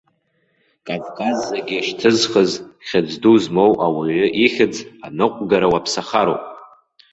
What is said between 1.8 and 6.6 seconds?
шьҭызхыз, хьыӡ ду змоу ауаҩы ихьӡ аныҟәгара уаԥсахароуп!